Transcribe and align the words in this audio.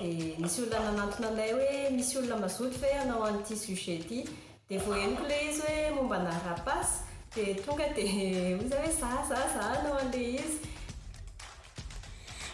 Eh, 0.00 0.34
misy 0.40 0.62
olona 0.64 0.90
nanaona 0.96 1.28
may 1.36 1.50
hoe 1.52 1.90
misy 1.92 2.16
olona 2.18 2.36
mazoty 2.40 2.78
fae 2.80 2.92
anao 3.00 3.24
anti 3.28 3.56
suget 3.60 4.06
ty 4.08 4.22
di 4.68 4.76
voheniko 4.80 5.26
le 5.28 5.36
izy 5.50 5.68
hoe 5.68 5.90
mombana 5.96 6.30
rapasy 6.46 6.92
di 7.34 7.44
tonga 7.60 7.84
dizaoe 7.96 8.92
za 9.00 9.10
zaza 9.28 9.64
anoala 9.80 10.20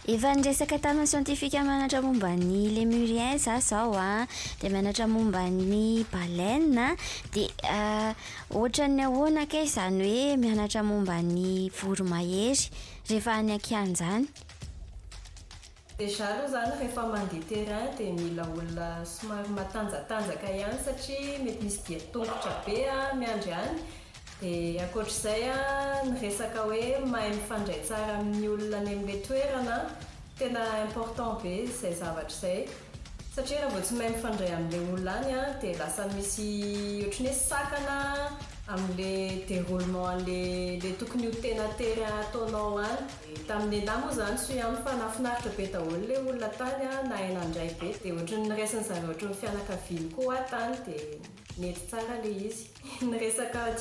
izata 0.06 0.91
ientif 1.14 1.42
mianatra 1.53 2.03
mombany 2.03 2.75
lemurien 2.75 3.39
zah 3.39 3.61
zao 3.61 3.95
a 3.95 4.27
di 4.61 4.69
mianatra 4.69 5.06
momba 5.06 5.47
ny 5.48 6.02
ah. 6.02 6.06
bale 6.12 6.52
ah. 6.83 6.97
di 7.33 7.47
ah, 7.62 8.14
ohatra 8.50 8.89
ny 8.89 9.05
ahoana 9.06 9.47
ka 9.47 9.62
izany 9.62 10.02
hoe 10.11 10.36
mianatra 10.36 10.83
momba 10.83 11.23
ny 11.23 11.70
voromahery 11.70 12.70
rehefa 13.08 13.33
any 13.39 13.52
akianzany 13.55 14.27
dia 15.98 16.07
jalo 16.07 16.45
izany 16.47 16.70
rehefa 16.79 17.03
mandeha 17.11 17.48
terain 17.51 17.91
dia 17.98 18.13
mila 18.19 18.45
olona 18.55 18.89
somary 19.13 19.51
matanjatanjaka 19.57 20.51
ihany 20.59 20.79
satria 20.85 21.41
mety 21.42 21.57
misy 21.64 21.79
dia 21.89 21.98
tongotra 22.14 22.53
bea 22.67 22.92
ah, 22.98 23.09
miandry 23.19 23.51
iany 23.51 23.73
dia 24.41 24.85
akoatra 24.85 25.14
izay 25.17 25.42
a 25.48 25.57
ah, 25.57 26.05
ny 26.09 26.14
resaka 26.23 26.63
hoe 26.69 26.85
mahay 27.14 27.35
mifandray 27.39 27.81
tsara 27.89 28.14
amin'ny 28.20 28.47
olona 28.55 28.79
anynle 28.83 29.17
toerana 29.27 29.79
tena 30.39 30.63
important 30.86 31.42
be 31.42 31.53
izay 31.67 31.95
zavatra 32.03 32.33
izay 32.36 32.63
satria 33.38 33.60
na 33.62 33.68
vao 33.70 33.80
tsy 33.80 33.94
maiy 33.94 34.10
nyfandray 34.10 34.52
amin''la 34.52 34.80
olona 34.92 35.12
any 35.22 35.32
a 35.38 35.40
dia 35.62 35.76
lasa 35.78 36.02
misy 36.14 36.46
ohatran'nyoe 37.06 37.34
sakana 37.48 37.96
ami'la 38.74 39.12
déroulement 39.50 40.14
lele 40.28 40.90
tokony 41.00 41.26
hotena 41.30 41.66
tera 41.80 42.08
ataonao 42.24 42.76
any 42.86 43.02
da 43.48 43.54
amin'y 43.60 43.78
anamo 43.84 44.08
zany 44.16 44.38
sy 44.44 44.54
a 44.62 44.64
fanafinaritra 44.86 45.50
be 45.58 45.64
daholola 45.74 46.14
olona 46.22 46.48
tanya 46.58 46.90
nahanandray 47.10 47.70
be 47.80 47.88
dia 48.02 48.12
ohatra 48.14 48.36
nyraisanyzarohatra 48.46 49.26
nfianakaviny 49.34 50.06
koa 50.16 50.38
tany 50.55 50.74
dia 50.88 51.08
mety 51.60 51.82
sara 51.92 52.16
le 52.24 52.30
izy 52.48 52.64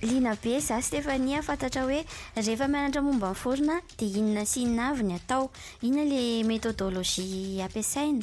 lina 0.06 0.36
be 0.42 0.52
zaho 0.62 0.82
stefania 0.86 1.42
fantatra 1.42 1.82
hoe 1.88 2.00
rehefa 2.36 2.68
mianatra 2.70 3.02
momba 3.02 3.26
nyny 3.32 3.40
forona 3.42 3.80
dia 3.98 4.18
inona 4.22 4.46
sy 4.46 4.62
ininavy 4.62 5.02
ny 5.10 5.14
atao 5.18 5.50
inona 5.82 6.04
ilay 6.06 6.44
methodologia 6.46 7.64
ampiasaina 7.66 8.22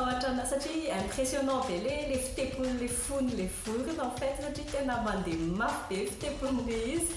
oroayaataoata 0.00 0.50
satria 0.52 0.98
impressionante 1.04 1.76
le 1.86 1.94
iteoyle 2.16 2.88
ony 3.18 3.30
le 3.38 3.46
oron 3.74 4.00
a 4.06 4.10
sara 4.18 4.50
tenaandehabe 4.72 6.00
fite 6.12 6.36
le 6.72 6.80
izy 6.96 7.14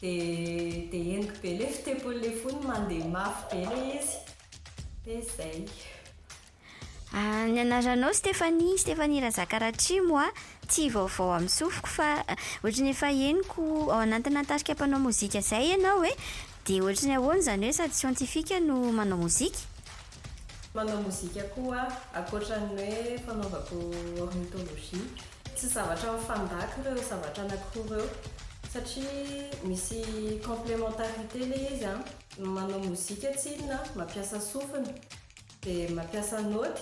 di 0.00 0.88
eniko 1.14 1.32
be 1.40 1.56
le 1.56 1.66
fitepolle 1.72 2.30
fony 2.42 2.60
mandea 2.68 3.08
mafy 3.08 3.46
be 3.48 3.64
le 3.64 3.96
izy 3.96 4.20
ezay 5.12 5.64
ah, 7.16 7.46
ny 7.48 7.60
anaranao 7.64 8.12
stehani 8.12 8.76
stehani 8.78 9.20
raha 9.24 9.30
zakarahatrimoa 9.32 10.24
ah, 10.26 10.32
tsy 10.68 10.90
vaovao 10.92 11.32
aminysofoko 11.34 11.88
fa 11.88 12.24
eh, 12.28 12.36
ohatra'nyefa 12.62 13.08
eniko 13.10 13.62
ao 13.92 14.00
anatina 14.00 14.40
atarika 14.40 14.72
ampanao 14.72 15.00
mozika 15.00 15.40
zay 15.40 15.68
ianao 15.70 16.04
e 16.04 16.08
eh? 16.10 16.16
di 16.66 16.80
ohtra'ny 16.80 17.16
ahoany 17.16 17.40
zany 17.42 17.64
hoe 17.66 17.72
sady 17.72 17.94
sientifika 17.94 18.60
no 18.60 18.92
manao 18.92 19.18
mozika 19.18 19.58
manao 20.74 21.02
mozika 21.02 21.42
koa 21.54 21.88
akotrany 22.12 22.66
hoe 22.68 23.18
fanaovako 23.26 23.76
ormitologia 24.20 25.00
tsy 25.56 25.66
zavatra 25.68 26.18
fandako 26.18 26.80
ireo 26.84 27.08
zavatra 27.08 27.44
anako 27.44 27.82
reo 27.90 28.08
satria 28.76 29.50
misy 29.64 30.38
complémentarite 30.46 31.38
lay 31.38 31.66
izy 31.72 31.84
a 31.84 31.94
manao 32.40 32.78
mozika 32.78 33.28
tsinna 33.32 33.78
mampiasa 33.96 34.40
sofina 34.40 34.92
dia 35.62 35.88
mampiasanoty 35.90 36.80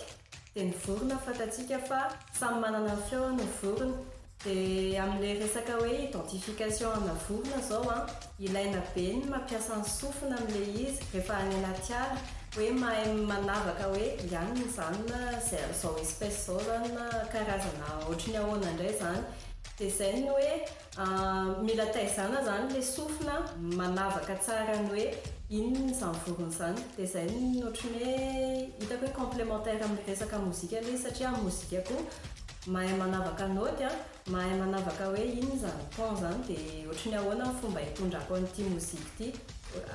dia 0.54 0.64
ny 0.64 0.74
vorona 0.86 1.18
fatatsika 1.18 1.78
fa 1.88 1.98
samy 2.40 2.60
manana 2.60 2.96
feoo 3.08 3.30
ny 3.36 3.42
vorona 3.62 3.96
dia 4.44 5.02
amin'ilay 5.02 5.38
resaka 5.40 5.74
hoe 5.78 6.04
identification 6.04 6.90
ainny 6.96 7.20
vorona 7.28 7.62
zao 7.68 7.90
a 7.90 8.06
ilaina 8.38 8.82
be 8.94 9.02
ny 9.16 9.24
mampiasany 9.30 9.84
sofina 10.00 10.36
ami'lay 10.38 10.74
izy 10.88 11.04
rehefa 11.12 11.34
hany 11.36 11.54
anatiara 11.54 12.18
hoe 12.56 12.70
maha 12.80 13.06
manavaka 13.30 13.84
hoe 13.92 14.06
ianyny 14.30 14.66
zanyna 14.76 15.22
za 15.50 15.60
zao 15.82 15.96
espese 16.02 16.46
zao 16.46 16.60
zanyna 16.70 17.06
karazana 17.32 17.86
ohatra 18.06 18.32
ny 18.32 18.36
ahoana 18.38 18.70
indray 18.70 18.92
izany 18.96 19.22
dia 19.78 19.86
izay 19.90 20.12
ny 20.20 20.28
oe 20.30 20.50
euh, 21.02 21.48
mila 21.66 21.86
taizana 21.90 22.42
zany 22.44 22.70
la 22.74 22.82
sofina 22.82 23.34
manavaka 23.76 24.34
tsara 24.42 24.74
ny 24.82 24.90
oe 24.96 25.04
iny 25.50 25.78
ny 25.86 25.92
zany 25.94 26.14
voron' 26.26 26.52
izany 26.54 26.78
dia 26.96 27.06
zay 27.14 27.26
nyoatra 27.30 27.90
ny 27.90 27.98
hoee 28.04 28.68
hitako 28.80 29.02
hoe 29.06 29.12
complémentaire 29.18 29.82
ami'y 29.84 30.04
resaka 30.06 30.38
mozika 30.46 30.78
alhe 30.78 30.94
satria 31.02 31.30
mozika 31.42 31.80
koa 31.88 32.02
mahay 32.72 32.94
manavaka 33.00 33.48
not 33.56 33.80
a 33.82 33.90
mahay 34.30 34.54
manavaka 34.60 35.04
hoe 35.10 35.24
ino 35.38 35.48
ny 35.54 35.58
zany 35.64 35.82
ton 35.96 36.14
zany 36.22 36.38
dia 36.46 36.86
ohatra 36.90 37.10
ny 37.10 37.16
ahoana 37.20 37.44
n 37.50 37.54
fomba 37.60 37.80
hitondrako 37.80 38.30
anyiti 38.36 38.62
mozika 38.70 39.02
ity 39.08 39.26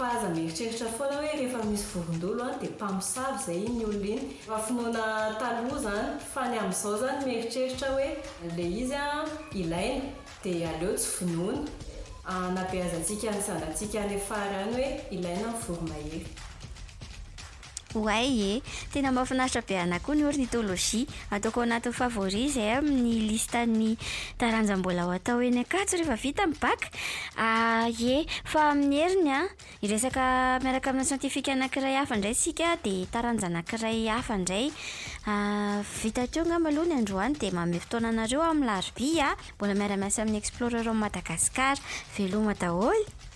faza 0.00 0.28
mieritreritra 0.34 0.88
foana 0.96 1.16
hoe 1.18 1.30
rehefa 1.40 1.58
misy 1.70 1.84
voron-dolo 1.96 2.42
any 2.50 2.56
dia 2.62 2.70
mpamosavy 2.76 3.36
zay 3.46 3.60
n 3.68 3.74
ny 3.76 3.82
olo 3.88 3.98
iny 4.12 4.22
fa 4.46 4.56
finoana 4.66 5.02
taloha 5.40 5.76
izany 5.80 6.08
fa 6.32 6.42
ny 6.50 6.56
amn'izao 6.62 6.94
zany 7.02 7.20
miheritreritra 7.28 7.88
hoe 7.94 8.08
le 8.56 8.66
izy 8.80 8.96
a 9.04 9.06
ilaina 9.60 10.10
dia 10.42 10.72
aleo 10.72 10.92
tsy 10.96 11.08
vinoana 11.18 11.68
ah, 12.28 12.48
nabe 12.56 12.76
azantsika 12.86 13.28
ny 13.34 13.40
zada 13.48 13.66
ntsika 13.72 13.96
any 14.06 14.18
fary 14.28 14.56
any 14.62 14.72
hoe 14.78 14.88
ilaina 15.16 15.46
ny 15.52 15.58
vory 15.64 15.84
mahery 15.90 16.22
oay 17.94 18.40
e 18.58 18.58
eh. 18.58 18.58
tena 18.94 19.10
mafinaritra 19.12 19.62
be 19.66 19.76
anako 19.82 20.14
ny 20.14 20.22
ornitologia 20.26 21.06
ataoko 21.34 21.60
anatin'ny 21.66 21.94
favori 21.96 22.44
zy 22.52 22.66
amin'ny 22.78 23.18
listany 23.28 23.94
taranjambola 24.38 25.02
ataoeykakain'y 25.10 26.04
sientifika 31.10 31.50
anakiray 31.52 31.96
ah, 31.98 32.06
aandray 32.06 32.34
eh, 32.34 32.36
skaanjaaiayaaaya 32.38 34.20
miaramiasy 39.80 40.18
amin'ny 40.22 40.38
eplorero 40.44 40.90
ah, 40.90 40.90
ah, 40.94 40.96
am 40.96 40.98
madagasikara 41.04 41.82
veloma 42.16 42.54
dahoy 42.54 43.29